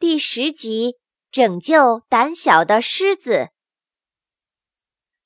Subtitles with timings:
[0.00, 0.96] 第十集：
[1.30, 3.50] 拯救胆小的狮子。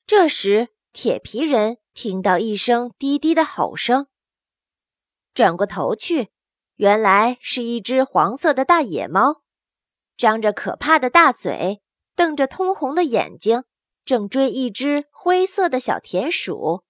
[0.04, 4.08] 这时，铁皮人听到一声低低的吼声，
[5.32, 6.30] 转过头去，
[6.74, 9.42] 原来是一只黄色的大野猫，
[10.16, 11.80] 张着可怕的大嘴，
[12.16, 13.62] 瞪着通红的眼睛，
[14.04, 16.82] 正追一只灰色的小田鼠。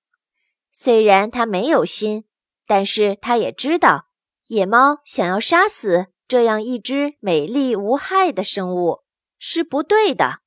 [0.72, 2.24] 虽然它没有心，
[2.66, 4.06] 但是它也知道，
[4.46, 6.13] 野猫想要杀死。
[6.26, 9.00] 这样一只美丽无害的生物
[9.38, 10.40] 是不对的。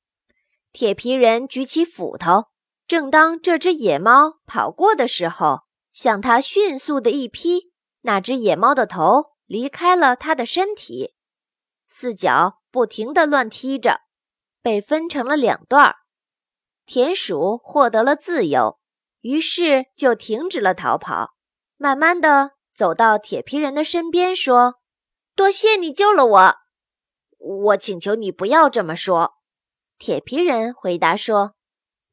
[0.72, 2.46] 铁皮人举起斧头，
[2.86, 5.60] 正当这只野猫跑过的时候，
[5.92, 7.72] 向它迅速的一劈，
[8.02, 11.14] 那只野猫的头离开了它的身体，
[11.86, 14.00] 四脚不停地乱踢着，
[14.62, 15.94] 被分成了两段。
[16.84, 18.78] 田鼠获得了自由，
[19.20, 21.34] 于是就停止了逃跑，
[21.76, 24.74] 慢慢的走到铁皮人的身边，说。
[25.38, 26.54] 多谢你救了我，
[27.38, 29.34] 我请求你不要这么说。”
[29.96, 31.54] 铁皮人回答说，“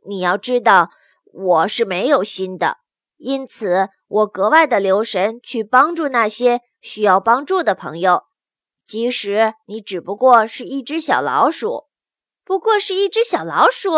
[0.07, 0.91] 你要知道，
[1.33, 2.77] 我是没有心的，
[3.17, 8.25] 因此我格外的留神去帮助那些需要帮助的朋友，
[8.85, 11.85] 即使你只不过是一只小老鼠，
[12.43, 13.89] 不过是一只小老鼠。”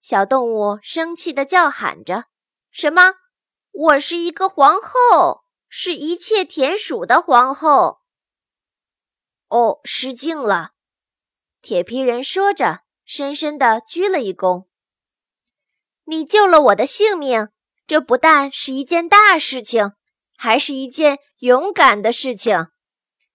[0.00, 2.26] 小动物生气地叫喊着
[2.70, 3.14] ：“什么？
[3.72, 7.98] 我是一个皇后，是一切田鼠的皇后。”
[9.48, 10.70] 哦，失敬了，
[11.62, 14.66] 铁皮人说着，深深地鞠了一躬。
[16.04, 17.48] 你救了我的性命，
[17.86, 19.92] 这不但是一件大事情，
[20.36, 22.66] 还是一件勇敢的事情。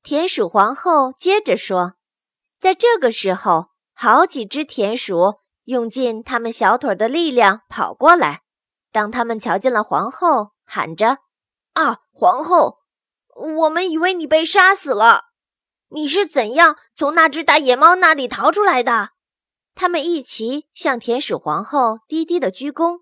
[0.04, 1.94] 田鼠皇后接着说
[2.60, 8.42] ：“在这个时候，好几只田鼠用尽它们小腿的力量跑过来。
[8.92, 11.20] 当他们瞧见了皇后，喊着
[11.74, 12.80] ：‘啊，皇后，
[13.36, 15.26] 我们以为你被杀死了。’”
[15.94, 19.10] 你是怎样从那只大野猫那里逃出来的？
[19.76, 23.02] 他们一齐向田鼠皇后低低的鞠躬，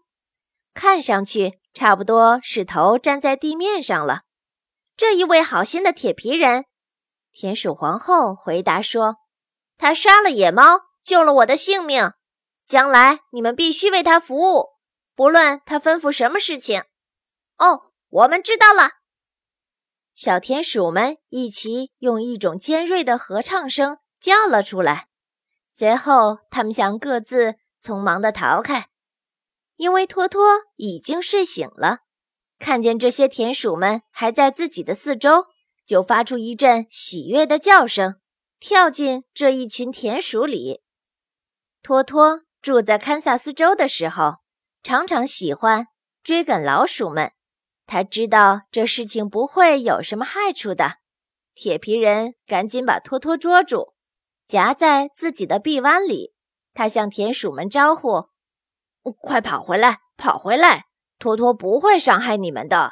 [0.74, 4.22] 看上去差不多是头站在地面上了。
[4.98, 6.66] 这一位好心的铁皮人，
[7.32, 9.18] 田鼠皇后回答说
[9.78, 12.12] ：“他杀了野猫，救了我的性命。
[12.66, 14.68] 将来你们必须为他服务，
[15.16, 16.84] 不论他吩咐什么事情。”
[17.58, 18.99] 哦，我们知道了。
[20.20, 25.08] 小田鼠们一起用一种尖锐的合唱声叫了出来，
[25.72, 28.90] 随后他们想各自匆忙地逃开，
[29.78, 30.44] 因为托托
[30.76, 32.00] 已经睡醒了，
[32.60, 35.46] 看见这些田鼠们还在自己的四周，
[35.86, 38.20] 就发出一阵喜悦的叫声，
[38.60, 40.82] 跳进这一群田鼠里。
[41.82, 44.40] 托托住在堪萨斯州的时候，
[44.84, 45.88] 常常喜欢
[46.22, 47.32] 追赶老鼠们。
[47.92, 50.98] 他知道这事情不会有什么害处的，
[51.56, 53.96] 铁皮人赶紧把托托捉住，
[54.46, 56.36] 夹在自己的臂弯里。
[56.76, 58.30] 他向田鼠们招呼
[59.20, 60.86] ：“快跑回来，跑回来！
[61.18, 62.92] 托托不会伤害你们的。”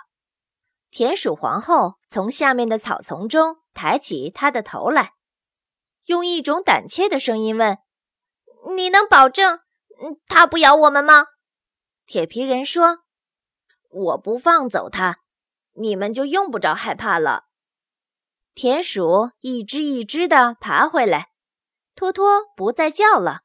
[0.89, 5.11] 田鼠皇后从下面的草丛中抬起她的头来，
[6.05, 7.77] 用一种胆怯的声音问
[8.75, 9.59] ：“你能保证，
[10.01, 11.27] 嗯，它不咬我们吗？”
[12.07, 13.03] 铁皮人说。
[13.89, 15.19] 我不放走它，
[15.73, 17.45] 你们就用不着害怕了。
[18.53, 21.29] 田鼠一只一只地爬回来，
[21.95, 23.41] 托托不再叫了。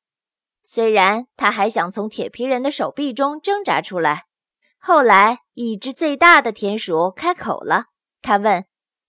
[0.62, 4.26] 虽然它还想从铁皮人的手臂中挣扎出来。
[4.78, 7.86] 后来，一只最大的田鼠开口了，
[8.20, 8.64] 他问：“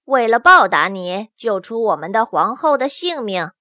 [0.05, 3.51] 为了报答你救出我们的皇后的性命，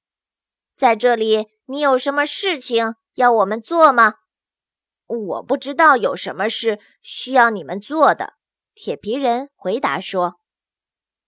[0.76, 4.16] 在这里你有什么事情要我们做吗？”
[5.12, 8.34] 我不知道有什么事需要你们做的，
[8.74, 10.36] 铁皮人回答说。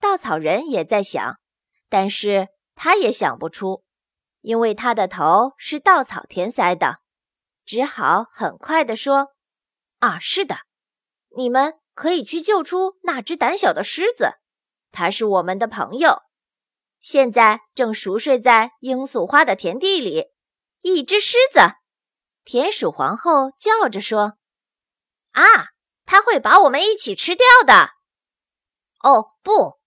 [0.00, 1.38] 稻草人也在想，
[1.88, 3.84] 但是他也想不出，
[4.40, 6.98] 因为他的头是稻草填塞的，
[7.64, 9.28] 只好很快地说
[10.00, 10.56] ：“啊，是的，
[11.36, 14.32] 你们可以去救出那只胆小的狮子，
[14.92, 16.22] 它是我们的朋友，
[17.00, 20.26] 现在正熟睡在罂粟花的田地里。
[20.80, 21.60] 一只狮子。”
[22.44, 24.36] 田鼠皇后叫着说
[25.32, 25.68] ：“啊，
[26.04, 27.92] 它会把我们一起吃掉的！”
[29.02, 29.80] 哦，不，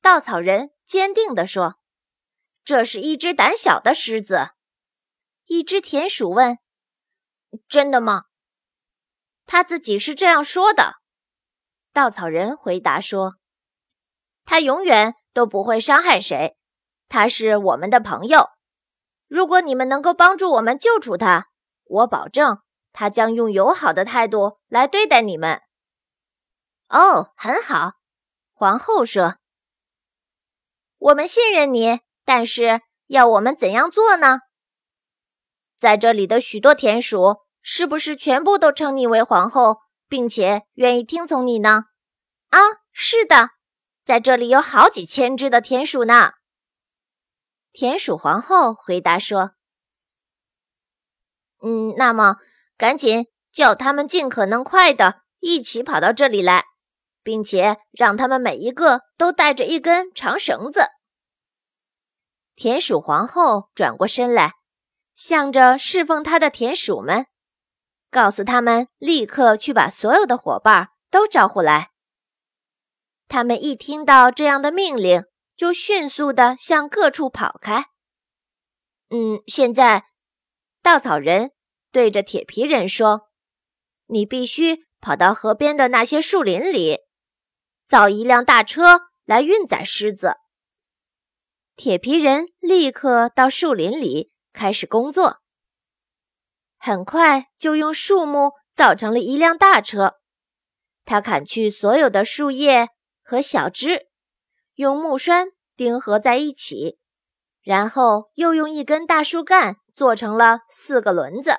[0.00, 1.78] 稻草人坚定地说
[2.64, 4.52] ：“这是一只胆小的狮子。”
[5.46, 6.58] 一只田鼠问
[7.68, 8.24] ：“真的吗？”
[9.44, 10.94] 他自己是这样说的。
[11.92, 13.36] 稻草人回答说
[14.46, 16.56] ：“他永远都不会伤害谁，
[17.10, 18.48] 他是我们的朋友。
[19.28, 21.48] 如果你们能够帮助我们救出他。”
[21.92, 22.62] 我保证，
[22.92, 25.60] 他将用友好的态度来对待你们。
[26.88, 27.92] 哦，很好，
[28.54, 29.36] 皇后说
[30.96, 34.40] ：“我们信任你，但是要我们怎样做呢？
[35.78, 39.78] 在这里的许多田鼠是不是全部都称你为皇后，
[40.08, 41.84] 并且愿意听从你呢？
[42.48, 42.58] 啊，
[42.92, 43.50] 是的，
[44.04, 46.32] 在这里有好几千只的田鼠呢。
[47.72, 49.52] 田鼠皇后回答说
[51.62, 52.36] ：“嗯，那么
[52.76, 56.64] 赶紧叫他们尽可能快的一起跑到这里来，
[57.22, 60.88] 并且让他们每一个都带着一根长绳子。”
[62.56, 64.54] 田鼠皇后转过身来。
[65.14, 67.26] 向着侍奉他的田鼠们，
[68.10, 71.90] 告诉他们立刻去把所有的伙伴都招呼来。
[73.28, 75.24] 他们一听到这样的命令，
[75.54, 77.84] 就迅速地向各处跑开。
[79.10, 80.06] 嗯，现在，
[80.82, 81.52] 稻草人
[81.90, 83.30] 对着铁皮人说
[84.08, 86.98] ：“你必须跑到河边的那些树林里，
[87.86, 90.34] 造一辆大车来运载狮子。”
[91.76, 94.30] 铁皮人立刻到树林里。
[94.54, 95.38] 开始工作，
[96.76, 100.16] 很快就用树木造成了一辆大车。
[101.06, 102.88] 他砍去所有的树叶
[103.22, 104.08] 和小枝，
[104.74, 106.98] 用木栓钉合在一起，
[107.62, 111.56] 然后又用一根大树干做成了四个轮子。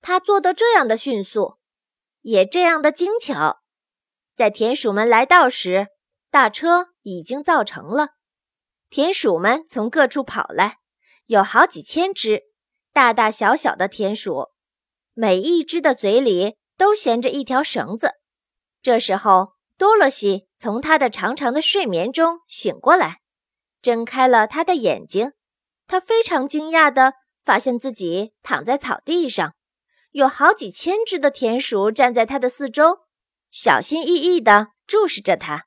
[0.00, 1.58] 他做的这样的迅速，
[2.22, 3.60] 也这样的精巧。
[4.34, 5.88] 在田鼠们来到时，
[6.30, 8.10] 大车已经造成了。
[8.88, 10.78] 田鼠们从各处跑来。
[11.26, 12.42] 有好几千只
[12.92, 14.48] 大大小小的田鼠，
[15.14, 18.14] 每一只的嘴里都衔着一条绳子。
[18.82, 23.20] 这时候，多萝西从他的长长的睡眠中醒过来，
[23.80, 25.32] 睁开了他的眼睛。
[25.86, 27.12] 他非常惊讶地
[27.42, 29.54] 发现自己躺在草地上，
[30.12, 33.00] 有好几千只的田鼠站在他的四周，
[33.50, 35.66] 小心翼翼地注视着他。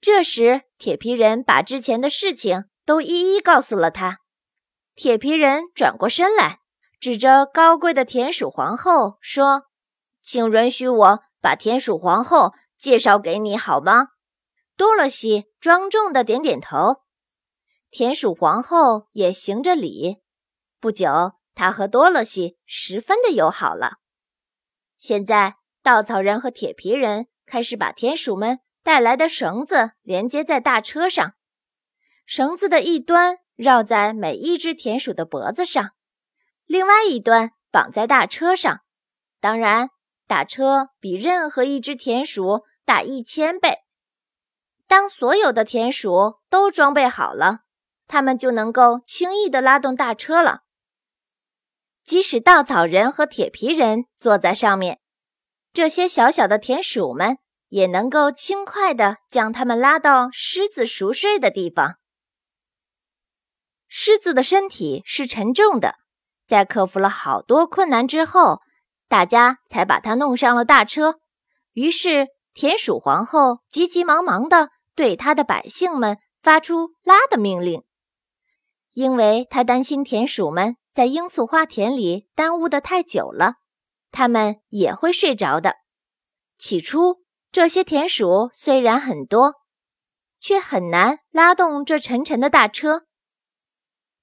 [0.00, 4.18] 这时，铁皮人把之前的事情都一一告诉了他。
[4.94, 6.60] 铁皮人转过身来，
[7.00, 9.64] 指着高贵的田鼠皇后说
[10.22, 14.08] ：“请允许我把田鼠皇后介绍给你，好吗？”
[14.76, 16.96] 多萝西庄重地点点头。
[17.90, 20.18] 田鼠皇后也行着礼。
[20.84, 24.00] 不久，他和多萝西十分的友好了。
[24.98, 31.32] 现在，稻草人和铁皮人开始把田鼠们带来的绳子连接在大车上，
[32.26, 33.38] 绳子的一端。
[33.56, 35.92] 绕在每一只田鼠的脖子上，
[36.66, 38.80] 另外一端绑在大车上。
[39.40, 39.88] 当然，
[40.26, 43.78] 大车比任何一只田鼠大一千倍。
[44.86, 47.60] 当所有的田鼠都装备好了，
[48.06, 50.63] 他们就能够轻易地拉动大车了。
[52.04, 55.00] 即使稻草人和铁皮人坐在上面，
[55.72, 61.96] 这些小小的田鼠们也能够轻快地将它们拉到狮子熟睡的地方。
[63.88, 65.94] 狮子的身体是沉重的，
[66.46, 68.60] 在克服了好多困难之后，
[69.08, 71.20] 大家才把它弄上了大车。
[71.72, 77.82] 于是，田鼠皇后急急忙忙地对她的百姓们发出拉的命令，
[78.92, 83.54] 因为她担心田鼠们在罂粟花田里耽误的太久了，
[84.12, 85.74] 它们也会睡着的。
[86.56, 89.54] 起初，这些田鼠虽然很多，
[90.38, 93.06] 却很难拉动这沉沉的大车。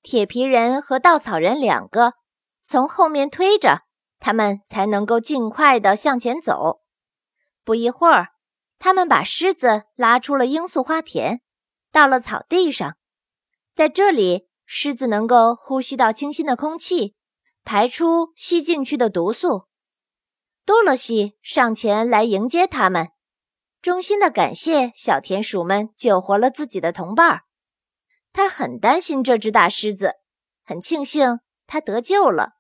[0.01, 2.13] 铁皮人和稻草人两个
[2.63, 3.81] 从后面推着，
[4.17, 6.79] 他们才能够尽快地向前走。
[7.65, 8.29] 不一会儿，
[8.79, 11.41] 他们把狮子拉出了罂粟花田，
[11.91, 12.95] 到了草地上。
[13.75, 17.13] 在这里，狮子能够呼吸到清新的空气，
[17.65, 19.67] 排出吸进去的毒素。
[20.65, 23.09] 多萝西上前来迎接他们，
[23.81, 27.41] 衷心地感谢小田鼠们救活了自己的同伴。
[28.31, 30.13] 他很担心这只大狮子，
[30.63, 32.51] 很庆幸它得救了。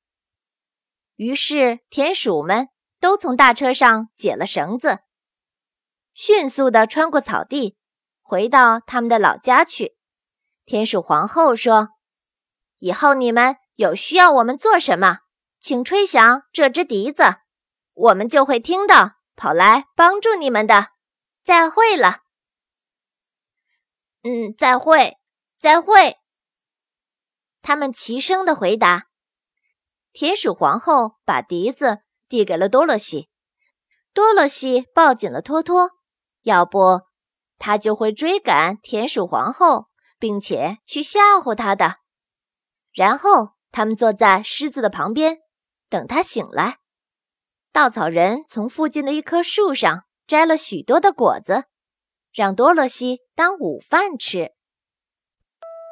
[1.15, 2.67] 于是，田鼠们
[2.99, 4.99] 都从大车上解了绳子，
[6.13, 7.77] 迅速地穿过草地，
[8.21, 9.95] 回到他们的老家去。
[10.65, 11.89] 田鼠皇后说
[12.81, 15.19] ：“以后你们有需要我们做什么，
[15.59, 17.23] 请吹响这只笛子，
[17.93, 20.87] 我们就会听到，跑来帮助你们的。
[21.43, 22.23] 再会了。
[24.23, 25.17] ”“嗯，再会。”
[25.61, 26.17] 再会。
[27.61, 29.09] 他们齐声的回答。
[30.11, 33.29] 田鼠皇后把笛子递给了多萝西，
[34.11, 35.91] 多萝西抱紧了托托，
[36.41, 37.01] 要不
[37.59, 39.85] 他就会追赶田鼠皇后，
[40.17, 42.00] 并且去吓唬他的。
[42.93, 45.37] 然后他们坐在狮子的旁边，
[45.89, 46.77] 等它醒来。
[47.71, 51.63] 稻草人从附近的一棵树上摘了许多的果子，
[52.33, 54.51] 让多萝西当午饭吃。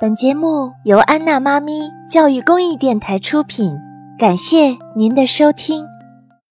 [0.01, 3.73] 本节目由安娜妈咪教育公益电台出品，
[4.17, 5.85] 感谢您的收听。